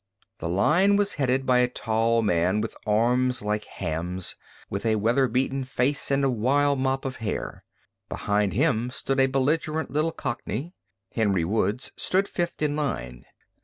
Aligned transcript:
The 0.39 0.49
line 0.49 0.95
was 0.95 1.13
headed 1.21 1.45
by 1.45 1.59
a 1.59 1.67
tall 1.67 2.23
man 2.23 2.59
with 2.59 2.75
hands 2.87 3.43
like 3.43 3.65
hams, 3.65 4.35
with 4.67 4.83
a 4.83 4.95
weather 4.95 5.27
beaten 5.27 5.63
face 5.63 6.09
and 6.09 6.23
a 6.23 6.27
wild 6.31 6.79
mop 6.79 7.05
of 7.05 7.17
hair. 7.17 7.63
Behind 8.09 8.53
him 8.53 8.89
stood 8.89 9.19
a 9.19 9.27
belligerent 9.27 9.91
little 9.91 10.11
cockney. 10.11 10.73
Henry 11.13 11.45
Woods 11.45 11.91
stood 11.97 12.27
fifth 12.27 12.63
in 12.63 12.75
line. 12.75 13.25